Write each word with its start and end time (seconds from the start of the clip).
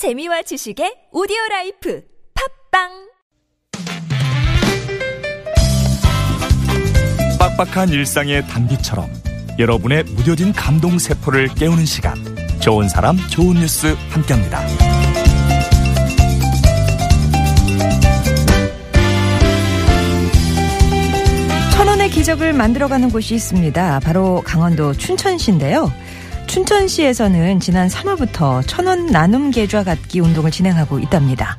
재미와 0.00 0.40
지식의 0.40 1.08
오디오 1.12 1.36
라이프 1.50 2.02
팟빵 2.72 2.88
빡빡한 7.38 7.90
일상의 7.90 8.48
단비처럼 8.48 9.10
여러분의 9.58 10.04
무뎌진 10.04 10.54
감동 10.54 10.98
세포를 10.98 11.48
깨우는 11.48 11.84
시간 11.84 12.16
좋은 12.60 12.88
사람 12.88 13.18
좋은 13.28 13.56
뉴스 13.56 13.94
함께합니다. 14.08 14.66
천원의 21.72 22.08
기적을 22.08 22.54
만들어가는 22.54 23.10
곳이 23.10 23.34
있습니다. 23.34 24.00
바로 24.00 24.40
강원도 24.46 24.94
춘천시인데요. 24.94 25.92
춘천시에서는 26.50 27.60
지난 27.60 27.86
3월부터 27.86 28.66
천원 28.66 29.06
나눔 29.06 29.52
계좌 29.52 29.84
갖기 29.84 30.18
운동을 30.18 30.50
진행하고 30.50 30.98
있답니다. 30.98 31.56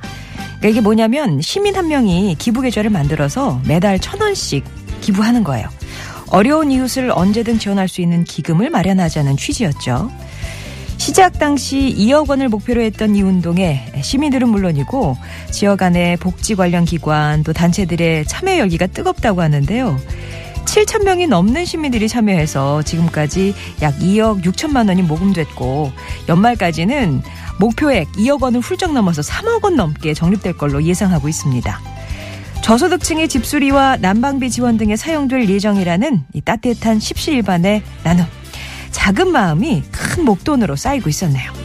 그러니까 0.58 0.68
이게 0.68 0.82
뭐냐면 0.82 1.40
시민 1.40 1.78
한 1.78 1.88
명이 1.88 2.36
기부 2.38 2.60
계좌를 2.60 2.90
만들어서 2.90 3.62
매달 3.66 4.00
천 4.00 4.20
원씩 4.20 4.66
기부하는 5.00 5.46
거예요. 5.46 5.70
어려운 6.28 6.72
이웃을 6.72 7.10
언제든 7.10 7.58
지원할 7.58 7.88
수 7.88 8.02
있는 8.02 8.26
기금을 8.26 8.70
마련하자는 8.70 9.38
취지였죠. 9.38 10.12
시작 10.98 11.40
당시 11.40 11.96
2억 11.98 12.30
원을 12.30 12.50
목표로 12.50 12.82
했던 12.82 13.16
이 13.16 13.22
운동에 13.22 13.86
시민들은 14.02 14.50
물론이고 14.50 15.16
지역 15.52 15.84
안의 15.84 16.18
복지 16.18 16.56
관련 16.56 16.84
기관 16.84 17.44
또 17.44 17.54
단체들의 17.54 18.26
참여 18.26 18.58
열기가 18.58 18.88
뜨겁다고 18.88 19.42
하는데요. 19.42 19.98
7천 20.72 21.04
명이 21.04 21.28
넘는 21.28 21.66
시민들이 21.66 22.08
참여해서 22.08 22.84
지금까지 22.84 23.54
약 23.82 23.94
2억 24.00 24.42
6천만 24.46 24.88
원이 24.88 25.02
모금됐고 25.02 25.92
연말까지는 26.30 27.22
목표액 27.60 28.10
2억 28.14 28.42
원을 28.42 28.62
훌쩍 28.62 28.94
넘어서 28.94 29.22
3억 29.22 29.66
원 29.66 29.76
넘게 29.76 30.14
적립될 30.14 30.56
걸로 30.56 30.82
예상하고 30.82 31.28
있습니다. 31.28 31.78
저소득층의 32.64 33.28
집수리와 33.28 33.98
난방비 33.98 34.50
지원 34.50 34.78
등에 34.78 34.96
사용될 34.96 35.50
예정이라는 35.50 36.24
이 36.34 36.40
따뜻한 36.40 37.02
십시일반의 37.02 37.84
나눔. 38.06 38.26
작은 38.92 39.30
마음이 39.30 39.84
큰 39.92 40.24
목돈으로 40.24 40.78
쌓이고 40.78 41.10
있었네요. 41.10 41.61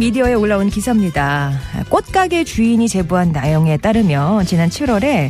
미디어에 0.00 0.32
올라온 0.32 0.70
기사입니다. 0.70 1.52
꽃가게 1.90 2.44
주인이 2.44 2.88
제보한 2.88 3.32
내용에 3.32 3.76
따르면 3.76 4.46
지난 4.46 4.70
7월에 4.70 5.28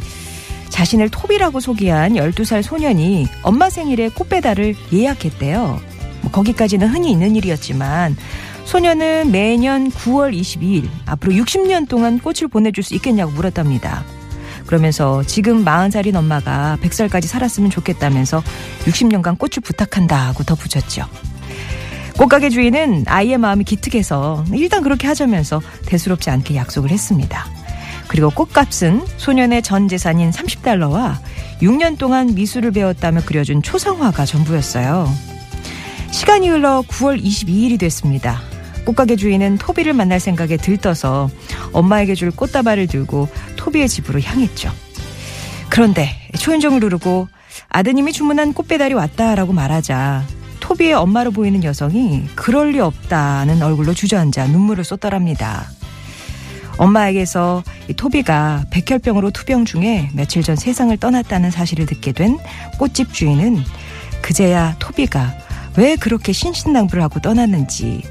자신을 0.69 1.09
톱이라고 1.09 1.59
소개한 1.59 2.13
12살 2.13 2.63
소년이 2.63 3.27
엄마 3.43 3.69
생일에 3.69 4.11
꽃 4.11 4.29
배달을 4.29 4.77
예약했대요. 4.93 5.81
뭐 6.21 6.31
거기까지는 6.31 6.87
흔히 6.87 7.11
있는 7.11 7.35
일이었지만 7.35 8.17
소년은 8.65 9.33
매년 9.33 9.91
9월 9.91 10.33
22일 10.33 10.89
앞으로 11.05 11.33
60년 11.33 11.89
동안 11.89 12.21
꽃을 12.21 12.47
보내줄 12.49 12.85
수 12.85 12.95
있겠냐고 12.95 13.33
물었답니다. 13.33 14.05
그러면서 14.67 15.25
지금 15.25 15.65
40살인 15.65 16.15
엄마가 16.15 16.79
100살까지 16.81 17.27
살았으면 17.27 17.71
좋겠다면서 17.71 18.41
60년간 18.85 19.37
꽃을 19.37 19.63
부탁한다고 19.65 20.45
덧붙였죠. 20.45 21.09
꽃가게 22.21 22.51
주인은 22.51 23.05
아이의 23.07 23.39
마음이 23.39 23.65
기특해서 23.65 24.45
일단 24.53 24.83
그렇게 24.83 25.07
하자면서 25.07 25.63
대수롭지 25.87 26.29
않게 26.29 26.55
약속을 26.55 26.91
했습니다. 26.91 27.47
그리고 28.09 28.29
꽃값은 28.29 29.07
소년의 29.17 29.63
전 29.63 29.89
재산인 29.89 30.31
30달러와 30.31 31.17
6년 31.63 31.97
동안 31.97 32.35
미술을 32.35 32.73
배웠다며 32.73 33.23
그려준 33.25 33.63
초상화가 33.63 34.27
전부였어요. 34.27 35.11
시간이 36.11 36.51
흘러 36.51 36.85
9월 36.89 37.25
22일이 37.25 37.81
됐습니다. 37.81 38.43
꽃가게 38.85 39.17
주인은 39.17 39.57
토비를 39.57 39.95
만날 39.95 40.21
생각에 40.21 40.59
들떠서 40.59 41.31
엄마에게 41.73 42.15
줄 42.15 42.33
꽃다발을 42.33 42.87
들고 42.87 43.29
토비의 43.57 43.89
집으로 43.89 44.21
향했죠. 44.21 44.71
그런데 45.71 46.11
초인종을 46.39 46.81
누르고 46.81 47.29
아드님이 47.71 48.13
주문한 48.13 48.53
꽃배달이 48.53 48.93
왔다라고 48.93 49.55
말하자 49.55 50.40
토비의 50.71 50.93
엄마로 50.93 51.33
보이는 51.33 51.65
여성이 51.65 52.27
그럴 52.37 52.71
리 52.71 52.79
없다는 52.79 53.61
얼굴로 53.61 53.93
주저앉아 53.93 54.47
눈물을 54.47 54.85
쏟더랍니다. 54.85 55.69
엄마에게서 56.79 57.65
토비가 57.97 58.67
백혈병으로 58.71 59.33
투병 59.33 59.65
중에 59.65 60.11
며칠 60.15 60.45
전 60.45 60.55
세상을 60.55 60.97
떠났다는 60.97 61.51
사실을 61.51 61.87
듣게 61.87 62.13
된 62.13 62.39
꽃집 62.79 63.13
주인은 63.13 63.59
그제야 64.23 64.77
토비가 64.79 65.35
왜 65.77 65.97
그렇게 65.97 66.33
신신당부를 66.33 67.03
하고 67.03 67.19
떠났는지 67.19 68.03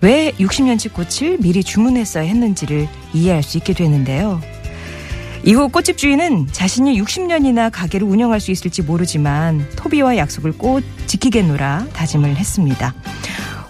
왜 0.00 0.32
60년치 0.38 0.94
꽃을 0.94 1.36
미리 1.40 1.62
주문했어야 1.62 2.24
했는지를 2.24 2.88
이해할 3.12 3.42
수 3.42 3.58
있게 3.58 3.74
되는데요. 3.74 4.40
이후 5.42 5.68
꽃집 5.68 5.96
주인은 5.96 6.48
자신이 6.52 7.00
60년이나 7.00 7.70
가게를 7.72 8.06
운영할 8.06 8.40
수 8.40 8.50
있을지 8.50 8.82
모르지만 8.82 9.66
토비와 9.76 10.16
약속을 10.16 10.52
꼭 10.52 10.82
지키겠노라 11.06 11.86
다짐을 11.92 12.36
했습니다. 12.36 12.94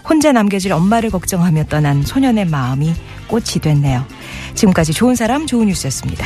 혼자 0.07 0.31
남겨질 0.33 0.73
엄마를 0.73 1.09
걱정하며 1.09 1.65
떠난 1.65 2.03
소년의 2.03 2.45
마음이 2.45 2.93
꽃이 3.27 3.61
됐네요. 3.61 4.05
지금까지 4.55 4.91
좋은 4.93 5.15
사람 5.15 5.47
좋은 5.47 5.67
뉴스였습니다. 5.67 6.25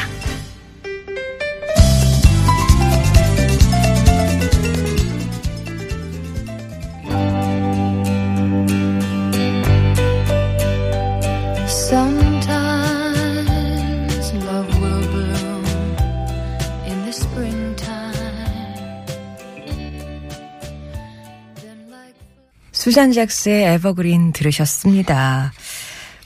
수잔 22.85 23.11
잭스의 23.11 23.63
에버그린 23.73 24.31
들으셨습니다. 24.31 25.51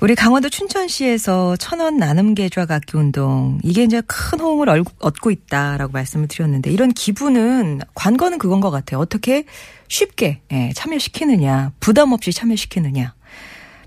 우리 0.01 0.13
강원도 0.13 0.49
춘천시에서 0.49 1.55
천원 1.55 1.95
나눔 1.95 2.35
계좌 2.35 2.65
갖기 2.65 2.97
운동 2.97 3.59
이게 3.63 3.85
이제 3.85 4.01
큰 4.05 4.41
호응을 4.41 4.67
얼- 4.67 4.83
얻고 4.99 5.31
있다라고 5.31 5.93
말씀을 5.93 6.27
드렸는데 6.27 6.69
이런 6.69 6.91
기부는 6.91 7.79
관건은 7.95 8.39
그건 8.39 8.59
것 8.59 8.71
같아요. 8.71 8.99
어떻게 8.99 9.45
쉽게 9.87 10.41
예, 10.51 10.73
참여시키느냐, 10.75 11.71
부담 11.79 12.11
없이 12.11 12.33
참여시키느냐. 12.33 13.13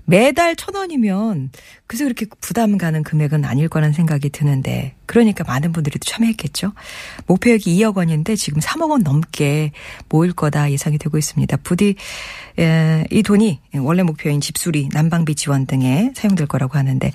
매달 0.05 0.55
천 0.55 0.75
원이면 0.75 1.51
그래서 1.87 2.03
그렇게 2.03 2.25
부담 2.41 2.77
가는 2.77 3.03
금액은 3.03 3.45
아닐 3.45 3.69
거라는 3.69 3.93
생각이 3.93 4.29
드는데 4.29 4.95
그러니까 5.05 5.43
많은 5.43 5.71
분들이 5.71 5.97
또 5.97 6.05
참여했겠죠. 6.05 6.73
목표액이 7.27 7.75
2억 7.77 7.95
원인데 7.95 8.35
지금 8.35 8.59
3억 8.59 8.89
원 8.89 9.03
넘게 9.03 9.71
모일 10.09 10.33
거다 10.33 10.71
예상이 10.71 10.97
되고 10.97 11.17
있습니다. 11.17 11.57
부디 11.57 11.95
에, 12.59 13.05
이 13.11 13.23
돈이 13.23 13.61
원래 13.75 14.03
목표인 14.03 14.41
집수리, 14.41 14.89
난방비 14.91 15.35
지원 15.35 15.65
등에 15.65 16.11
사용될 16.15 16.47
거라고 16.47 16.77
하는데 16.77 17.11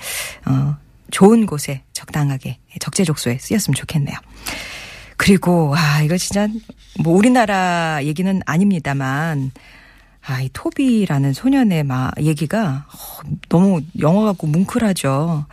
어, 0.47 0.77
좋은 1.11 1.47
곳에 1.47 1.83
적당하게 1.93 2.59
적재적소에 2.81 3.39
쓰였으면 3.39 3.75
좋겠네요. 3.75 4.17
그리고 5.17 5.75
아 5.77 6.01
이거 6.03 6.17
진짜 6.17 6.49
뭐 7.03 7.15
우리나라 7.15 8.01
얘기는 8.03 8.41
아닙니다만 8.47 9.51
아, 10.29 10.43
이 10.43 10.51
토비라는 10.53 11.33
소년의 11.33 11.85
마, 11.85 12.11
얘기가 12.21 12.85
어, 12.87 13.29
너무 13.49 13.81
영화 14.01 14.27
같고 14.27 14.47
뭉클하죠. 14.47 15.47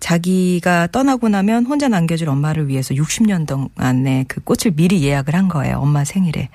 자기가 0.00 0.88
떠나고 0.88 1.28
나면 1.28 1.66
혼자 1.66 1.86
남겨줄 1.86 2.28
엄마를 2.28 2.66
위해서 2.66 2.94
60년 2.94 3.46
동안의 3.46 4.24
그 4.26 4.40
꽃을 4.40 4.74
미리 4.74 5.04
예약을 5.04 5.36
한 5.36 5.48
거예요. 5.48 5.78
엄마 5.78 6.04
생일에. 6.04 6.48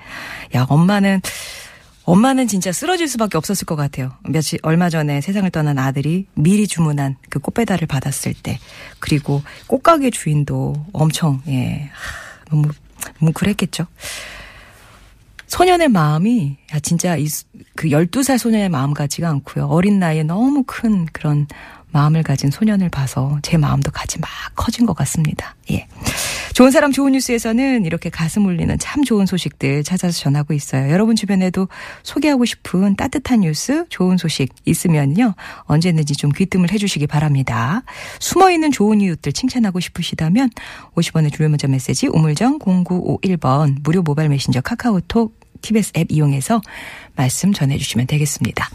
야, 0.54 0.66
엄마는, 0.68 1.22
엄마는 2.04 2.48
진짜 2.48 2.70
쓰러질 2.70 3.08
수밖에 3.08 3.38
없었을 3.38 3.64
것 3.64 3.76
같아요. 3.76 4.12
며칠, 4.28 4.58
얼마 4.62 4.90
전에 4.90 5.22
세상을 5.22 5.48
떠난 5.50 5.78
아들이 5.78 6.26
미리 6.34 6.66
주문한 6.66 7.16
그 7.30 7.38
꽃배달을 7.38 7.88
받았을 7.88 8.34
때. 8.34 8.58
그리고 8.98 9.42
꽃가게 9.68 10.10
주인도 10.10 10.74
엄청, 10.92 11.40
예, 11.48 11.88
하, 11.94 12.50
너무 12.50 12.68
뭉클했겠죠. 13.20 13.86
소년의 15.58 15.88
마음이 15.88 16.56
야 16.72 16.78
진짜 16.78 17.16
이그 17.16 17.88
12살 17.88 18.38
소년의 18.38 18.68
마음 18.68 18.94
같지가 18.94 19.28
않고요. 19.28 19.66
어린 19.66 19.98
나이에 19.98 20.22
너무 20.22 20.62
큰 20.64 21.04
그런 21.06 21.48
마음을 21.90 22.22
가진 22.22 22.52
소년을 22.52 22.90
봐서 22.90 23.40
제 23.42 23.56
마음도 23.56 23.90
같이 23.90 24.20
막 24.20 24.30
커진 24.54 24.86
것 24.86 24.94
같습니다. 24.94 25.56
예. 25.72 25.88
좋은 26.54 26.70
사람 26.70 26.92
좋은 26.92 27.12
뉴스에서는 27.12 27.86
이렇게 27.86 28.08
가슴 28.08 28.46
울리는 28.46 28.78
참 28.78 29.02
좋은 29.02 29.26
소식들 29.26 29.82
찾아서 29.82 30.16
전하고 30.20 30.54
있어요. 30.54 30.92
여러분 30.92 31.16
주변에도 31.16 31.66
소개하고 32.04 32.44
싶은 32.44 32.94
따뜻한 32.94 33.40
뉴스, 33.40 33.84
좋은 33.88 34.16
소식 34.16 34.54
있으면요. 34.64 35.34
언제든지 35.62 36.14
좀 36.14 36.30
귀뜸을 36.30 36.72
해주시기 36.72 37.08
바랍니다. 37.08 37.82
숨어있는 38.20 38.70
좋은 38.70 39.00
이웃들 39.00 39.32
칭찬하고 39.32 39.80
싶으시다면 39.80 40.50
50원의 40.94 41.32
주요 41.32 41.48
문자 41.48 41.66
메시지 41.66 42.06
우물정 42.06 42.60
0951번 42.60 43.78
무료 43.82 44.02
모바일 44.02 44.28
메신저 44.28 44.60
카카오톡 44.60 45.37
TBS 45.60 45.92
앱 45.96 46.10
이용해서 46.10 46.60
말씀 47.16 47.52
전해주시면 47.52 48.06
되겠습니다. 48.06 48.64